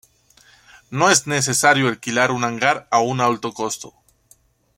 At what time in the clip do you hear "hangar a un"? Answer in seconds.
2.43-3.21